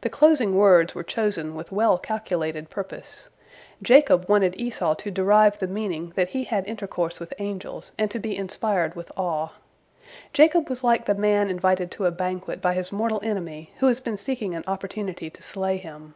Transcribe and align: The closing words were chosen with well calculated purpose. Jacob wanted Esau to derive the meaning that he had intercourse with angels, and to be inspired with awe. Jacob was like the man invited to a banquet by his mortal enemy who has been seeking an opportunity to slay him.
The 0.00 0.10
closing 0.10 0.56
words 0.56 0.96
were 0.96 1.04
chosen 1.04 1.54
with 1.54 1.70
well 1.70 1.96
calculated 1.96 2.70
purpose. 2.70 3.28
Jacob 3.84 4.28
wanted 4.28 4.58
Esau 4.60 4.94
to 4.94 5.12
derive 5.12 5.60
the 5.60 5.68
meaning 5.68 6.10
that 6.16 6.30
he 6.30 6.42
had 6.42 6.66
intercourse 6.66 7.20
with 7.20 7.32
angels, 7.38 7.92
and 7.96 8.10
to 8.10 8.18
be 8.18 8.36
inspired 8.36 8.96
with 8.96 9.12
awe. 9.16 9.50
Jacob 10.32 10.68
was 10.68 10.82
like 10.82 11.04
the 11.04 11.14
man 11.14 11.48
invited 11.48 11.92
to 11.92 12.06
a 12.06 12.10
banquet 12.10 12.60
by 12.60 12.74
his 12.74 12.90
mortal 12.90 13.20
enemy 13.22 13.70
who 13.78 13.86
has 13.86 14.00
been 14.00 14.16
seeking 14.16 14.56
an 14.56 14.64
opportunity 14.66 15.30
to 15.30 15.40
slay 15.40 15.76
him. 15.76 16.14